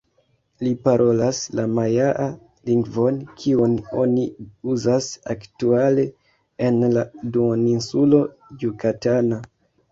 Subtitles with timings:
[0.67, 2.25] Li parolas la majaa
[2.69, 4.25] lingvon kiun oni
[4.73, 6.09] uzas aktuale
[6.71, 7.07] en la
[7.39, 8.27] Duoninsulo
[8.65, 9.43] Jukatana.